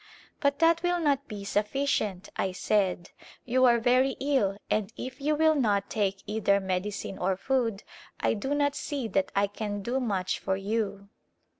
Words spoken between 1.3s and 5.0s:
sufficient," I said." You are very ill and